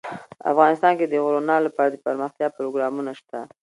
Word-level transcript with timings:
افغانستان 0.51 0.93
کې 0.99 1.05
د 1.07 1.13
غرونه 1.25 1.55
لپاره 1.65 1.89
دپرمختیا 1.91 2.47
پروګرامونه 2.57 3.11
شته. 3.19 3.39